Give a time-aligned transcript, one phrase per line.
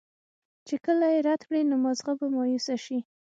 [0.67, 2.97] چې کله ئې رد کړي نو مازغۀ به مايوسه شي